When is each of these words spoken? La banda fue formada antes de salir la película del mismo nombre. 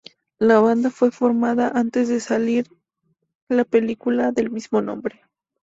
La 0.39 0.57
banda 0.59 0.89
fue 0.89 1.11
formada 1.11 1.67
antes 1.75 2.09
de 2.09 2.19
salir 2.19 2.67
la 3.49 3.65
película 3.65 4.31
del 4.31 4.49
mismo 4.49 4.81
nombre. 4.81 5.21